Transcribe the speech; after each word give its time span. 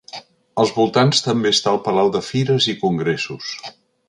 Als 0.61 0.71
voltants 0.77 1.21
també 1.27 1.51
està 1.57 1.75
el 1.75 1.79
Palau 1.89 2.09
de 2.17 2.23
Fires 2.31 2.69
i 2.75 2.79
Congressos. 2.87 3.55